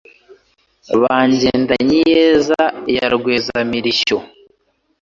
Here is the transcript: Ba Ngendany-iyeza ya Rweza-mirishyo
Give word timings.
Ba 1.01 1.15
Ngendany-iyeza 1.31 2.61
ya 2.95 3.05
Rweza-mirishyo 3.13 4.17